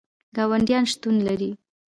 ګاونډیان 0.35 0.83
شتون 0.91 1.15
لري 1.27 1.51